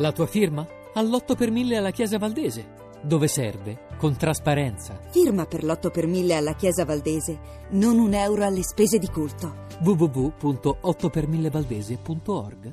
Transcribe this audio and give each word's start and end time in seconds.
La 0.00 0.10
tua 0.12 0.26
firma? 0.26 0.66
All'8 0.94 1.36
per 1.36 1.50
1000 1.50 1.76
alla 1.76 1.90
Chiesa 1.90 2.16
Valdese. 2.16 2.78
Dove 3.02 3.28
serve? 3.28 3.80
Con 3.98 4.16
trasparenza. 4.16 4.98
Firma 5.10 5.44
per 5.44 5.62
l'8 5.62 5.90
per 5.90 6.06
1000 6.06 6.34
alla 6.34 6.54
Chiesa 6.54 6.86
Valdese. 6.86 7.38
Non 7.72 7.98
un 7.98 8.14
euro 8.14 8.46
alle 8.46 8.62
spese 8.62 8.96
di 8.96 9.08
culto. 9.08 9.66
www.8per1000valdese.org 9.82 12.72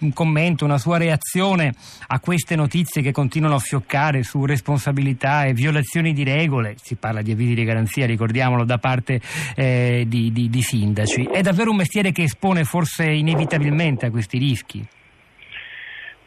un 0.00 0.12
commento, 0.12 0.64
una 0.64 0.78
sua 0.78 0.96
reazione 0.96 1.74
a 2.06 2.20
queste 2.20 2.54
notizie 2.54 3.02
che 3.02 3.10
continuano 3.10 3.56
a 3.56 3.58
fioccare 3.58 4.22
su 4.22 4.44
responsabilità 4.44 5.46
e 5.46 5.54
violazioni 5.54 6.12
di 6.12 6.22
regole, 6.22 6.76
si 6.80 6.94
parla 6.94 7.20
di 7.20 7.32
avvisi 7.32 7.54
di 7.54 7.64
garanzia, 7.64 8.06
ricordiamolo, 8.06 8.62
da 8.62 8.78
parte 8.78 9.20
eh, 9.56 10.04
di, 10.06 10.30
di, 10.30 10.48
di 10.48 10.62
sindaci. 10.62 11.24
È 11.24 11.40
davvero 11.40 11.72
un 11.72 11.78
mestiere 11.78 12.12
che 12.12 12.22
espone 12.22 12.62
forse 12.62 13.10
inevitabilmente 13.10 14.06
a 14.06 14.12
questi 14.12 14.38
rischi? 14.38 14.86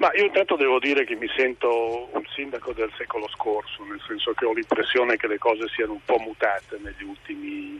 Ma 0.01 0.09
io 0.15 0.25
intanto 0.25 0.55
devo 0.55 0.79
dire 0.79 1.05
che 1.05 1.13
mi 1.13 1.29
sento 1.35 2.09
un 2.11 2.25
sindaco 2.33 2.73
del 2.73 2.91
secolo 2.97 3.29
scorso, 3.29 3.83
nel 3.83 4.01
senso 4.07 4.33
che 4.33 4.45
ho 4.45 4.51
l'impressione 4.51 5.15
che 5.15 5.27
le 5.27 5.37
cose 5.37 5.67
siano 5.67 5.91
un 5.93 6.03
po' 6.03 6.17
mutate 6.17 6.79
negli 6.81 7.03
ultimi 7.03 7.79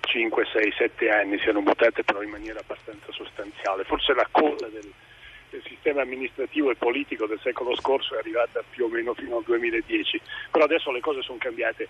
5, 0.00 0.46
6, 0.52 0.72
7 0.76 1.08
anni, 1.08 1.38
siano 1.38 1.60
mutate 1.60 2.02
però 2.02 2.22
in 2.22 2.30
maniera 2.30 2.58
abbastanza 2.58 3.12
sostanziale. 3.12 3.84
Forse 3.84 4.14
la 4.14 4.26
colla 4.32 4.66
del, 4.66 4.90
del 5.50 5.62
sistema 5.68 6.02
amministrativo 6.02 6.72
e 6.72 6.74
politico 6.74 7.26
del 7.26 7.38
secolo 7.40 7.76
scorso 7.76 8.16
è 8.16 8.18
arrivata 8.18 8.64
più 8.68 8.86
o 8.86 8.88
meno 8.88 9.14
fino 9.14 9.36
al 9.36 9.44
2010, 9.44 10.20
però 10.50 10.64
adesso 10.64 10.90
le 10.90 10.98
cose 10.98 11.22
sono 11.22 11.38
cambiate 11.38 11.86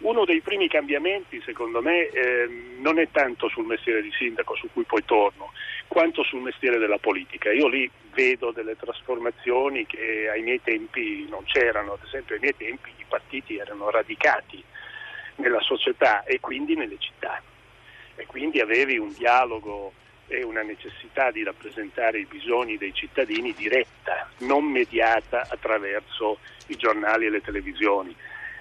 uno 0.00 0.24
dei 0.24 0.40
primi 0.40 0.68
cambiamenti, 0.68 1.42
secondo 1.44 1.82
me, 1.82 2.08
eh, 2.08 2.48
non 2.78 2.98
è 2.98 3.08
tanto 3.10 3.48
sul 3.48 3.66
mestiere 3.66 4.02
di 4.02 4.10
sindaco, 4.12 4.54
su 4.56 4.68
cui 4.72 4.84
poi 4.84 5.04
torno, 5.04 5.52
quanto 5.90 6.22
sul 6.22 6.40
mestiere 6.40 6.78
della 6.78 6.98
politica. 6.98 7.50
Io 7.50 7.66
lì 7.66 7.90
vedo 8.12 8.52
delle 8.52 8.76
trasformazioni 8.76 9.86
che 9.86 10.30
ai 10.32 10.40
miei 10.40 10.62
tempi 10.62 11.26
non 11.28 11.42
c'erano, 11.44 11.94
ad 11.94 12.04
esempio 12.06 12.36
ai 12.36 12.40
miei 12.40 12.56
tempi 12.56 12.90
i 12.96 13.04
partiti 13.08 13.56
erano 13.56 13.90
radicati 13.90 14.62
nella 15.36 15.60
società 15.60 16.22
e 16.22 16.38
quindi 16.38 16.76
nelle 16.76 16.96
città. 17.00 17.42
E 18.14 18.24
quindi 18.26 18.60
avevi 18.60 18.98
un 18.98 19.12
dialogo 19.12 19.92
e 20.28 20.44
una 20.44 20.62
necessità 20.62 21.32
di 21.32 21.42
rappresentare 21.42 22.20
i 22.20 22.26
bisogni 22.26 22.78
dei 22.78 22.94
cittadini 22.94 23.52
diretta, 23.52 24.30
non 24.38 24.66
mediata 24.66 25.48
attraverso 25.50 26.38
i 26.68 26.76
giornali 26.76 27.26
e 27.26 27.30
le 27.30 27.40
televisioni. 27.40 28.14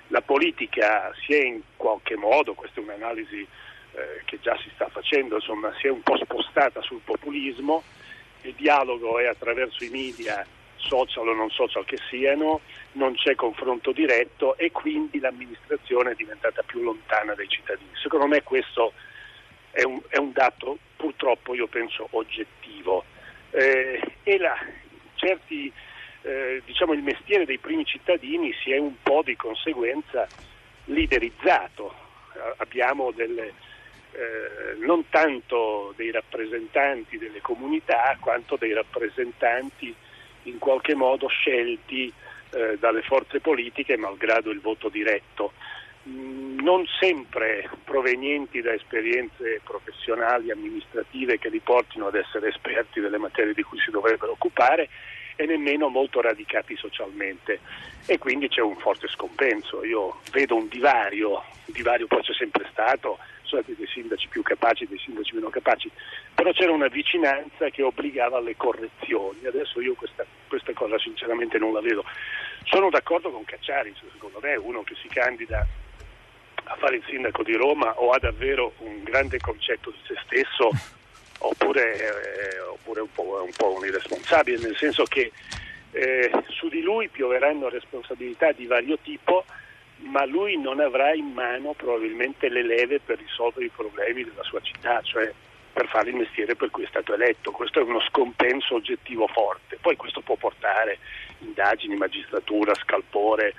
La 0.08 0.22
politica 0.22 1.14
si 1.24 1.36
è 1.36 1.44
in 1.44 1.62
qualche 1.76 2.16
modo, 2.16 2.56
questa 2.56 2.80
è 2.80 2.84
un'analisi 2.84 3.46
eh, 3.92 4.22
che 4.26 4.40
già 4.40 4.58
si 4.64 4.72
sta 4.74 4.88
facendo, 4.88 4.99
insomma, 5.18 5.74
si 5.80 5.88
è 5.88 5.90
un 5.90 6.02
po' 6.02 6.18
spostata 6.18 6.82
sul 6.82 7.02
populismo, 7.04 7.84
il 8.42 8.54
dialogo 8.54 9.20
è 9.20 9.26
attraverso 9.26 9.84
i 9.84 9.90
media, 9.90 10.46
social 10.76 11.28
o 11.28 11.34
non 11.34 11.50
social 11.50 11.86
che 11.86 11.98
siano, 12.10 12.62
non 12.94 13.14
c'è 13.14 13.36
confronto 13.36 13.92
diretto 13.92 14.58
e 14.58 14.72
quindi 14.72 15.20
l'amministrazione 15.20 16.12
è 16.12 16.16
diventata 16.16 16.64
più 16.64 16.82
lontana 16.82 17.34
dai 17.34 17.48
cittadini. 17.48 17.90
Secondo 18.02 18.28
me 18.28 18.44
questo 18.44 18.94
è 19.72 19.84
un, 19.84 20.00
è 20.08 20.18
un 20.18 20.32
dato 20.32 20.78
purtroppo, 20.96 21.54
io 21.54 21.68
penso, 21.68 22.08
oggettivo. 22.12 23.04
Eh, 23.52 24.00
e 24.24 24.38
la, 24.38 24.58
certi 25.16 25.72
eh, 26.22 26.62
diciamo, 26.66 26.94
il 26.94 27.04
mestiere 27.04 27.46
dei 27.46 27.58
primi 27.58 27.86
cittadini 27.86 28.54
si 28.64 28.72
è 28.72 28.78
un 28.78 28.96
po' 29.02 29.22
di 29.24 29.36
conseguenza 29.36 30.28
liderizzato. 30.86 32.08
Abbiamo 32.58 33.12
delle, 33.12 33.54
eh, 34.12 34.76
non 34.86 35.06
tanto 35.10 35.94
dei 35.96 36.12
rappresentanti 36.12 37.18
delle 37.18 37.42
comunità 37.42 38.18
quanto 38.20 38.56
dei 38.56 38.74
rappresentanti 38.74 39.94
in 40.44 40.58
qualche 40.58 40.96
modo 40.96 41.28
scelti 41.28 42.12
eh, 42.52 42.78
dalle 42.80 43.02
forze 43.02 43.40
politiche 43.40 43.98
malgrado 43.98 44.50
il 44.50 44.62
voto 44.62 44.90
diretto. 44.90 45.54
Mm, 46.08 46.60
non 46.60 46.86
sempre 47.00 47.70
provenienti 47.84 48.62
da 48.62 48.74
esperienze 48.74 49.62
professionali, 49.64 50.52
amministrative 50.52 51.38
che 51.38 51.50
li 51.50 51.60
portino 51.60 52.08
ad 52.08 52.16
essere 52.16 52.48
esperti 52.50 53.00
delle 53.00 53.18
materie 53.18 53.54
di 53.54 53.64
cui 53.64 53.80
si 53.80 53.92
dovrebbero 53.92 54.32
occupare 54.32 54.90
e 55.40 55.46
nemmeno 55.46 55.88
molto 55.88 56.20
radicati 56.20 56.76
socialmente 56.76 57.62
e 58.06 58.18
quindi 58.18 58.50
c'è 58.50 58.60
un 58.60 58.76
forte 58.76 59.08
scompenso. 59.08 59.86
Io 59.86 60.20
vedo 60.34 60.58
un 60.58 60.68
divario, 60.68 61.42
un 61.66 61.74
divario 61.74 62.08
poi 62.08 62.22
c'è 62.24 62.34
sempre 62.34 62.68
stato, 62.70 63.18
sono 63.44 63.62
stati 63.62 63.78
dei 63.78 63.88
sindaci 63.88 64.28
più 64.28 64.42
capaci, 64.42 64.86
dei 64.86 65.00
sindaci 65.00 65.36
meno 65.36 65.48
capaci, 65.48 65.90
però 66.36 66.52
c'era 66.52 66.74
una 66.74 66.90
vicinanza 66.90 67.70
che 67.70 67.84
obbligava 67.84 68.40
alle 68.40 68.58
correzioni. 68.58 69.46
Adesso 69.46 69.80
io 69.80 69.94
questa, 69.94 70.26
questa 70.50 70.74
cosa 70.74 71.00
sinceramente 71.00 71.58
non 71.58 71.72
la 71.72 71.80
vedo. 71.80 72.04
Sono 72.66 72.90
d'accordo 72.90 73.32
con 73.32 73.46
Cacciari, 73.46 73.96
secondo 74.12 74.40
me 74.42 74.58
uno 74.58 74.84
che 74.84 74.96
si 75.02 75.08
candida 75.08 75.66
a 76.66 76.76
fare 76.76 76.98
il 76.98 77.04
sindaco 77.08 77.44
di 77.44 77.54
Roma 77.54 77.98
o 77.98 78.12
ha 78.12 78.20
davvero 78.20 78.74
un 78.80 79.04
grande 79.04 79.40
concetto 79.40 79.90
di 79.90 80.00
se 80.06 80.16
stesso 80.26 80.98
oppure, 81.40 81.96
eh, 81.96 82.60
oppure 82.60 83.02
un, 83.02 83.12
po', 83.12 83.44
un, 83.44 83.52
po', 83.56 83.74
un 83.74 83.86
irresponsabile, 83.86 84.60
nel 84.60 84.78
senso 84.78 85.04
che 85.04 85.32
eh, 85.92 86.32
su 86.48 86.70
di 86.70 86.82
lui 86.82 87.10
pioveranno 87.10 87.70
responsabilità 87.70 88.52
di 88.52 88.66
vario 88.66 88.98
tipo, 89.00 89.46
ma 89.98 90.26
lui 90.26 90.60
non 90.60 90.80
avrà 90.80 91.14
in 91.14 91.32
mano 91.34 91.74
probabilmente 91.74 92.50
le 92.50 92.64
leve 92.64 93.00
per 93.00 93.18
risolvere 93.18 93.66
i 93.66 93.72
problemi 93.76 94.24
della 94.24 94.44
sua 94.44 94.62
città, 94.62 95.02
cioè 95.02 95.32
per 95.72 95.88
fare 95.88 96.10
il 96.10 96.16
mestiere 96.16 96.56
per 96.56 96.70
cui 96.70 96.84
è 96.84 96.88
stato 96.88 97.14
eletto. 97.14 97.52
Questo 97.52 97.80
è 97.80 97.84
uno 97.84 98.02
scompenso 98.02 98.76
oggettivo 98.76 99.28
forte. 99.28 99.78
Poi 99.80 99.96
questo 99.96 100.22
può 100.22 100.36
portare 100.36 101.00
indagini, 101.40 101.96
magistratura, 101.96 102.74
scalpore, 102.76 103.54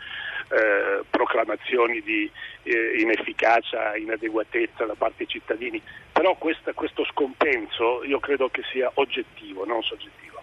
eh, 0.49 1.05
proclamazioni 1.09 2.01
di 2.03 2.31
eh, 2.63 3.01
inefficacia, 3.01 3.97
inadeguatezza 3.97 4.85
da 4.85 4.95
parte 4.95 5.19
dei 5.19 5.29
cittadini, 5.29 5.81
però 6.13 6.35
questa, 6.37 6.73
questo 6.73 7.05
scompenso 7.05 8.05
io 8.05 8.19
credo 8.21 8.49
che 8.49 8.63
sia 8.71 8.91
oggettivo, 8.95 9.65
non 9.65 9.83
soggettivo. 9.83 10.40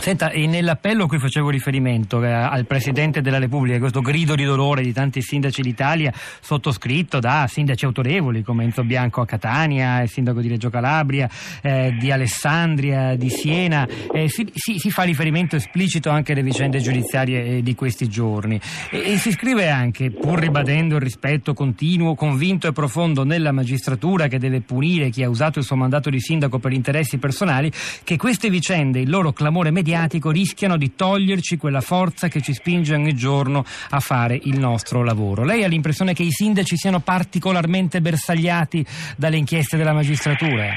Senta, 0.00 0.28
nell'appello 0.28 1.04
a 1.04 1.06
cui 1.06 1.18
facevo 1.18 1.50
riferimento 1.50 2.22
eh, 2.22 2.30
al 2.30 2.64
Presidente 2.64 3.20
della 3.20 3.38
Repubblica, 3.38 3.78
questo 3.78 4.00
grido 4.00 4.34
di 4.34 4.44
dolore 4.44 4.82
di 4.82 4.92
tanti 4.92 5.20
sindaci 5.20 5.62
d'Italia, 5.62 6.12
sottoscritto 6.40 7.18
da 7.18 7.46
sindaci 7.46 7.84
autorevoli 7.86 8.42
come 8.42 8.64
Enzo 8.64 8.82
Bianco 8.84 9.20
a 9.20 9.26
Catania, 9.26 10.00
il 10.00 10.08
sindaco 10.08 10.40
di 10.40 10.48
Reggio 10.48 10.70
Calabria, 10.70 11.28
eh, 11.60 11.94
di 11.98 12.10
Alessandria, 12.10 13.16
di 13.16 13.28
Siena, 13.30 13.86
eh, 14.12 14.28
si, 14.28 14.50
si, 14.54 14.78
si, 14.78 14.90
fa 14.90 15.02
riferimento 15.02 15.56
esplicito 15.56 16.08
anche 16.08 16.32
alle 16.32 16.42
vicende 16.42 16.80
giudiziarie 16.80 17.44
eh, 17.44 17.62
di 17.62 17.74
questi 17.74 18.08
giorni. 18.08 18.60
E, 18.90 19.12
e 19.12 19.16
si 19.18 19.32
scrive 19.32 19.68
anche, 19.68 20.10
pur 20.10 20.38
ribadendo 20.38 20.96
il 20.96 21.02
rispetto 21.02 21.52
continuo, 21.52 22.14
convinto 22.14 22.68
e 22.68 22.72
profondo 22.72 23.24
nella 23.24 23.52
magistratura 23.52 24.28
che 24.28 24.38
deve 24.38 24.60
punire 24.60 25.10
chi 25.10 25.22
ha 25.22 25.28
usato 25.28 25.58
il 25.58 25.64
suo 25.64 25.76
mandato 25.76 26.10
di 26.10 26.20
sindaco 26.20 26.58
per 26.58 26.72
interessi 26.72 27.18
personali, 27.18 27.70
che 28.04 28.16
queste 28.16 28.48
vicende, 28.48 29.00
il 29.00 29.10
loro 29.10 29.32
clamore 29.32 29.69
mediatico 29.70 30.30
rischiano 30.30 30.76
di 30.76 30.94
toglierci 30.94 31.56
quella 31.56 31.80
forza 31.80 32.28
che 32.28 32.40
ci 32.40 32.52
spinge 32.52 32.94
ogni 32.94 33.14
giorno 33.14 33.64
a 33.90 34.00
fare 34.00 34.38
il 34.42 34.58
nostro 34.58 35.02
lavoro. 35.02 35.44
Lei 35.44 35.64
ha 35.64 35.68
l'impressione 35.68 36.14
che 36.14 36.22
i 36.22 36.30
sindaci 36.30 36.76
siano 36.76 37.00
particolarmente 37.00 38.00
bersagliati 38.00 38.84
dalle 39.16 39.36
inchieste 39.36 39.76
della 39.76 39.92
magistratura? 39.92 40.74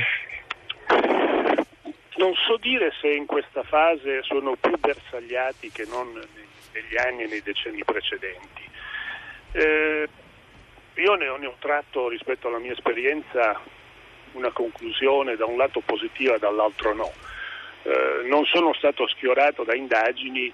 Non 2.18 2.34
so 2.46 2.58
dire 2.62 2.92
se 3.02 3.10
in 3.10 3.26
questa 3.26 3.64
fase 3.64 4.22
sono 4.24 4.56
più 4.60 4.78
bersagliati 4.80 5.70
che 5.72 5.86
non 5.90 6.08
negli 6.74 6.98
anni 6.98 7.24
e 7.24 7.28
nei 7.28 7.42
decenni 7.42 7.84
precedenti. 7.84 8.62
Eh, 9.52 10.10
io 10.96 11.16
ne 11.16 11.28
ho, 11.28 11.38
ne 11.38 11.48
ho 11.48 11.56
tratto 11.60 12.10
rispetto 12.10 12.48
alla 12.48 12.60
mia 12.60 12.72
esperienza 12.72 13.60
una 14.34 14.52
conclusione 14.52 15.36
da 15.36 15.46
un 15.46 15.58
lato 15.58 15.82
positiva 15.86 16.36
e 16.36 16.40
dall'altro 16.40 16.94
no. 16.94 17.12
Eh, 17.84 18.28
non 18.28 18.46
sono 18.46 18.74
stato 18.74 19.08
sfiorato 19.08 19.64
da 19.64 19.76
indagini 19.76 20.52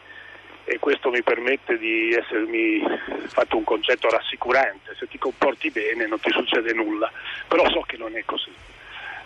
e 0.64 0.78
questo 0.80 1.10
mi 1.10 1.22
permette 1.22 1.78
di 1.78 2.14
essermi 2.14 2.81
fatto 3.28 3.58
un 3.58 3.64
concetto 3.64 4.10
rassicurante, 4.10 4.96
se 4.98 5.08
ti 5.08 5.18
comporti 5.18 5.70
bene 5.72 6.08
non 6.08 6.20
ti 6.20 6.31
succede 6.31 6.74
nulla, 6.74 7.12
però 7.48 7.70
so 7.70 7.81
che 7.81 7.98
non 7.98 8.16
è 8.16 8.24
così. 8.26 8.52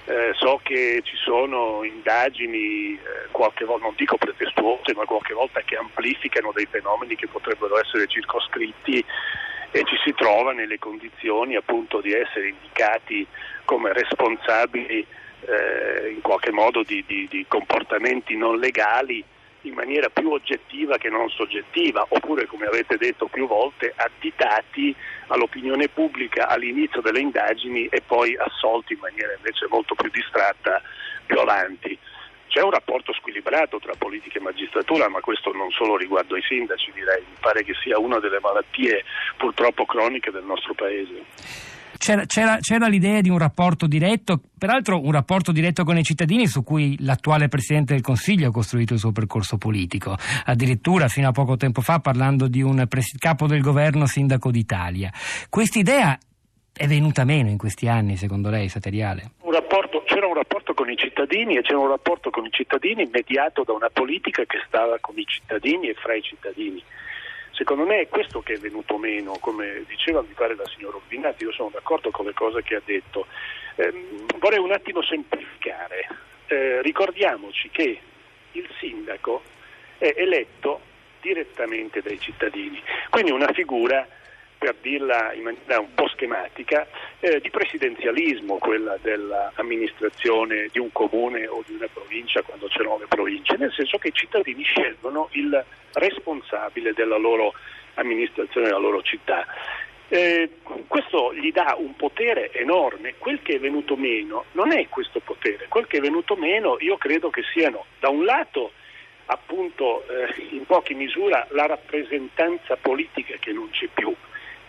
Eh, 0.06 0.32
so 0.36 0.60
che 0.64 1.02
ci 1.04 1.16
sono 1.16 1.82
indagini, 1.84 2.94
eh, 2.94 3.00
qualche 3.32 3.64
volta, 3.64 3.86
non 3.86 3.94
dico 3.96 4.18
pretestuose, 4.18 4.94
ma 4.94 5.06
qualche 5.06 5.34
volta 5.34 5.62
che 5.62 5.78
amplificano 5.78 6.52
dei 6.54 6.66
fenomeni 6.66 7.16
che 7.16 7.28
potrebbero 7.28 7.80
essere 7.80 8.08
circoscritti 8.08 9.04
e 9.72 9.84
ci 9.86 9.96
si 10.04 10.14
trova 10.14 10.52
nelle 10.52 10.78
condizioni 10.78 11.56
appunto 11.56 12.02
di 12.02 12.12
essere 12.12 12.50
indicati 12.50 13.26
come 13.64 13.94
responsabili 13.94 15.06
eh, 15.46 16.10
in 16.10 16.22
qualche 16.22 16.52
modo 16.52 16.84
di, 16.84 17.04
di, 17.06 17.28
di 17.30 17.46
comportamenti 17.48 18.36
non 18.36 18.58
legali 18.58 19.24
in 19.64 19.74
maniera 19.74 20.10
più 20.10 20.32
oggettiva 20.32 20.98
che 20.98 21.10
non 21.10 21.30
soggettiva, 21.30 22.06
oppure 22.10 22.46
come 22.46 22.66
avete 22.66 22.98
detto 22.98 23.28
più 23.28 23.48
volte, 23.48 23.94
additati 23.96 24.96
all'opinione 25.28 25.88
pubblica 25.88 26.48
all'inizio 26.48 27.02
delle 27.02 27.20
indagini 27.20 27.86
e 27.88 28.02
poi 28.02 28.36
assolti 28.38 28.94
in 28.94 29.00
maniera 29.00 29.34
invece 29.34 29.68
molto 29.70 29.96
più 29.96 30.10
distratta 30.10 30.82
più 31.26 31.40
avanti. 31.40 31.98
c'è 32.48 32.62
un 32.62 32.72
rapporto 32.72 33.14
squilibrato 33.14 33.80
tra 33.80 33.94
politica 33.98 34.38
e 34.38 34.42
magistratura, 34.42 35.08
ma 35.10 35.22
questo 35.22 35.52
non 35.54 35.72
solo 35.72 35.98
riguardo 35.98 36.36
ai 36.36 36.44
sindaci, 36.44 36.92
direi, 36.94 37.22
mi 37.22 37.38
pare 37.40 37.64
che 37.64 37.74
sia 37.82 37.98
una 37.98 38.20
delle 38.20 38.40
malattie 38.40 39.04
purtroppo 39.38 39.86
croniche 39.86 40.30
del 40.30 40.44
nostro 40.44 40.74
paese. 40.74 41.82
C'era, 42.04 42.26
c'era, 42.26 42.58
c'era, 42.60 42.88
l'idea 42.88 43.22
di 43.22 43.30
un 43.30 43.38
rapporto 43.38 43.88
diretto, 43.88 44.38
peraltro 44.60 45.00
un 45.00 45.14
rapporto 45.14 45.54
diretto 45.54 45.86
con 45.86 45.98
i 45.98 46.04
cittadini 46.04 46.48
su 46.48 46.62
cui 46.62 46.98
l'attuale 47.00 47.48
Presidente 47.48 47.94
del 47.94 48.04
Consiglio 48.04 48.50
ha 48.50 48.52
costruito 48.52 48.92
il 48.92 49.00
suo 49.00 49.14
percorso 49.14 49.58
politico, 49.58 50.18
addirittura 50.44 51.08
fino 51.08 51.30
a 51.30 51.32
poco 51.32 51.56
tempo 51.56 51.80
fa 51.80 52.00
parlando 52.00 52.50
di 52.50 52.62
un 52.62 52.86
pres- 52.90 53.18
capo 53.18 53.48
del 53.48 53.62
governo 53.62 54.06
sindaco 54.06 54.52
d'Italia. 54.52 55.14
Quest'idea 55.50 56.18
è 56.74 56.88
venuta 56.88 57.24
meno 57.24 57.48
in 57.48 57.58
questi 57.58 57.88
anni, 57.88 58.18
secondo 58.18 58.50
lei, 58.50 58.68
Sateriale? 58.68 59.36
Un 59.44 59.54
rapporto, 59.54 60.04
c'era 60.06 60.28
un 60.28 60.34
rapporto 60.34 60.74
con 60.74 60.90
i 60.90 60.98
cittadini 60.98 61.56
e 61.56 61.62
c'era 61.62 61.80
un 61.80 61.88
rapporto 61.88 62.32
con 62.32 62.46
i 62.46 62.52
cittadini 62.52 63.08
mediato 63.10 63.64
da 63.64 63.72
una 63.72 63.90
politica 63.90 64.44
che 64.44 64.62
stava 64.68 64.98
con 65.00 65.18
i 65.18 65.24
cittadini 65.26 65.88
e 65.88 65.94
fra 65.94 66.16
i 66.16 66.22
cittadini. 66.22 66.84
Secondo 67.54 67.86
me 67.86 68.02
è 68.02 68.08
questo 68.08 68.42
che 68.42 68.54
è 68.54 68.58
venuto 68.58 68.98
meno, 68.98 69.38
come 69.40 69.84
diceva 69.88 70.22
mi 70.22 70.34
pare 70.34 70.56
la 70.56 70.66
signora 70.66 70.98
Urbinati, 70.98 71.44
io 71.44 71.52
sono 71.52 71.70
d'accordo 71.72 72.10
con 72.10 72.26
le 72.26 72.34
cose 72.34 72.64
che 72.64 72.76
ha 72.76 72.82
detto. 72.84 73.28
Eh, 73.76 73.92
vorrei 74.40 74.60
un 74.60 74.72
attimo 74.72 75.04
semplificare. 75.04 76.08
Eh, 76.48 76.82
ricordiamoci 76.82 77.70
che 77.70 78.00
il 78.54 78.70
sindaco 78.80 79.44
è 80.00 80.14
eletto 80.18 80.82
direttamente 81.22 82.02
dai 82.02 82.20
cittadini, 82.20 82.82
quindi 83.10 83.32
una 83.32 83.52
figura 83.54 84.06
per 84.58 84.76
dirla 84.82 85.34
in 85.34 85.44
maniera 85.44 85.80
un 85.80 85.94
po' 85.94 86.08
schematica, 86.08 86.88
eh, 87.24 87.40
di 87.40 87.50
presidenzialismo, 87.50 88.58
quella 88.58 88.98
dell'amministrazione 89.02 90.68
di 90.74 90.80
un 90.80 90.92
comune 90.92 91.48
o 91.48 91.64
di 91.66 91.74
una 91.74 91.88
provincia 91.88 92.42
quando 92.42 92.68
c'erano 92.68 92.98
le 92.98 93.08
province, 93.08 93.56
nel 93.56 93.72
senso 93.72 93.98
che 93.98 94.10
i 94.10 94.14
cittadini 94.14 94.62
scelgono 94.64 95.30
il 95.32 95.64
responsabile 95.94 96.92
della 96.92 97.16
loro 97.16 97.54
amministrazione 97.94 98.68
della 98.68 98.80
loro 98.80 99.02
città. 99.04 99.46
Eh, 100.10 100.50
questo 100.86 101.34
gli 101.34 101.54
dà 101.54 101.78
un 101.80 101.96
potere 101.96 102.52
enorme, 102.52 103.16
quel 103.18 103.42
che 103.42 103.56
è 103.56 103.60
venuto 103.60 103.96
meno 103.96 104.44
non 104.52 104.74
è 104.74 104.90
questo 104.90 105.22
potere, 105.22 105.68
quel 105.70 105.88
che 105.88 106.00
è 106.00 106.02
venuto 106.02 106.36
meno 106.36 106.76
io 106.82 106.98
credo 106.98 107.30
che 107.30 107.44
siano 107.54 107.86
da 108.02 108.10
un 108.10 108.26
lato 108.26 108.74
appunto 109.28 110.04
eh, 110.10 110.42
in 110.52 110.66
pochi 110.66 110.94
misura 110.94 111.48
la 111.52 111.68
rappresentanza 111.68 112.76
politica 112.76 113.38
che 113.40 113.54
non 113.54 113.70
c'è 113.70 113.88
più, 113.94 114.14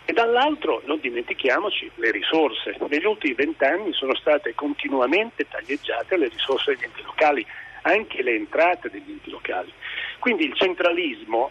e 0.07 0.13
dall'altro 0.13 0.83
non 0.85 1.01
dimentichiamoci 1.01 1.91
le 1.97 2.11
risorse. 2.11 2.77
Negli 2.89 3.07
ultimi 3.07 3.35
vent'anni 3.35 3.93
sono 3.93 4.15
state 4.15 4.55
continuamente 4.55 5.47
taglieggiate 5.49 6.17
le 6.17 6.29
risorse 6.29 6.75
degli 6.75 6.85
enti 6.85 7.03
locali, 7.03 7.47
anche 7.83 8.23
le 8.23 8.35
entrate 8.35 8.91
degli 8.91 9.11
enti 9.11 9.31
locali. 9.31 9.73
Quindi 10.19 10.45
il 10.45 10.55
centralismo 10.55 11.51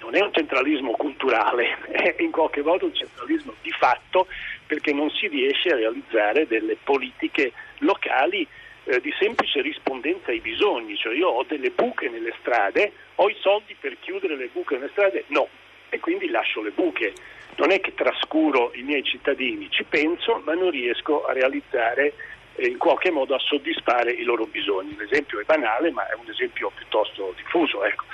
non 0.00 0.14
è 0.14 0.22
un 0.22 0.32
centralismo 0.32 0.92
culturale, 0.92 1.78
è 1.92 2.16
in 2.20 2.30
qualche 2.30 2.62
modo 2.62 2.86
un 2.86 2.94
centralismo 2.94 3.54
di 3.60 3.70
fatto 3.70 4.26
perché 4.66 4.92
non 4.92 5.10
si 5.10 5.26
riesce 5.28 5.70
a 5.70 5.76
realizzare 5.76 6.46
delle 6.46 6.76
politiche 6.82 7.52
locali 7.78 8.46
eh, 8.84 9.00
di 9.00 9.12
semplice 9.18 9.60
rispondenza 9.60 10.30
ai 10.30 10.40
bisogni, 10.40 10.96
cioè 10.96 11.14
io 11.14 11.28
ho 11.28 11.44
delle 11.46 11.70
buche 11.70 12.08
nelle 12.08 12.32
strade, 12.40 12.92
ho 13.16 13.28
i 13.28 13.36
soldi 13.40 13.76
per 13.78 13.98
chiudere 14.00 14.36
le 14.36 14.48
buche 14.50 14.76
nelle 14.76 14.90
strade? 14.92 15.24
No, 15.28 15.48
e 15.90 15.98
quindi 16.00 16.28
lascio 16.30 16.62
le 16.62 16.70
buche 16.70 17.12
non 17.56 17.70
è 17.70 17.80
che 17.80 17.94
trascuro 17.94 18.72
i 18.74 18.82
miei 18.82 19.02
cittadini, 19.02 19.68
ci 19.70 19.84
penso 19.84 20.42
ma 20.44 20.54
non 20.54 20.70
riesco 20.70 21.24
a 21.24 21.32
realizzare 21.32 22.14
eh, 22.54 22.66
in 22.66 22.78
qualche 22.78 23.10
modo 23.10 23.34
a 23.34 23.38
soddisfare 23.38 24.12
i 24.12 24.22
loro 24.22 24.46
bisogni. 24.46 24.96
L'esempio 24.96 25.40
è 25.40 25.44
banale 25.44 25.90
ma 25.90 26.08
è 26.08 26.14
un 26.14 26.28
esempio 26.28 26.70
piuttosto 26.74 27.34
diffuso. 27.36 27.84
Ecco. 27.84 28.04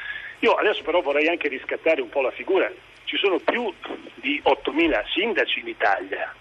Io 0.40 0.52
adesso 0.52 0.82
però 0.82 1.00
vorrei 1.00 1.28
anche 1.28 1.48
riscattare 1.48 2.00
un 2.00 2.08
po' 2.08 2.20
la 2.20 2.30
figura. 2.30 2.70
Ci 3.04 3.16
sono 3.16 3.38
più 3.38 3.72
di 4.16 4.40
8.000 4.44 5.04
sindaci 5.12 5.60
in 5.60 5.68
Italia 5.68 6.34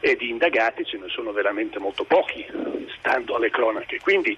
e 0.00 0.16
di 0.16 0.30
indagati 0.30 0.84
ce 0.84 0.96
ne 0.96 1.08
sono 1.08 1.32
veramente 1.32 1.78
molto 1.78 2.04
pochi, 2.04 2.46
stando 2.98 3.36
alle 3.36 3.50
cronache. 3.50 3.98
Quindi 4.00 4.36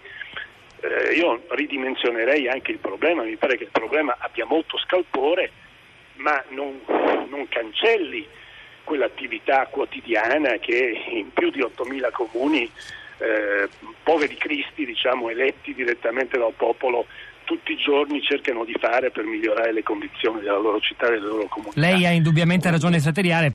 eh, 0.80 1.12
io 1.14 1.42
ridimensionerei 1.48 2.48
anche 2.48 2.72
il 2.72 2.78
problema, 2.78 3.22
mi 3.22 3.36
pare 3.36 3.56
che 3.56 3.64
il 3.64 3.70
problema 3.70 4.16
abbia 4.18 4.46
molto 4.46 4.78
scalpore 4.78 5.52
ma 6.20 6.42
non, 6.50 6.80
non 7.28 7.46
cancelli 7.48 8.26
quell'attività 8.84 9.66
quotidiana 9.70 10.56
che 10.58 11.00
in 11.12 11.32
più 11.32 11.50
di 11.50 11.60
8.000 11.60 12.10
comuni, 12.12 12.70
eh, 13.18 13.68
poveri 14.02 14.36
cristi, 14.36 14.84
diciamo, 14.84 15.28
eletti 15.28 15.74
direttamente 15.74 16.38
dal 16.38 16.54
popolo, 16.56 17.06
tutti 17.44 17.72
i 17.72 17.76
giorni 17.76 18.22
cercano 18.22 18.64
di 18.64 18.74
fare 18.78 19.10
per 19.10 19.24
migliorare 19.24 19.72
le 19.72 19.82
condizioni 19.82 20.40
della 20.40 20.58
loro 20.58 20.78
città 20.78 21.08
e 21.08 21.10
delle 21.10 21.26
loro 21.26 21.46
comunità. 21.46 21.80
Lei 21.80 22.06
ha 22.06 22.10
indubbiamente 22.10 22.70
ragione 22.70 23.00
Sateriale, 23.00 23.48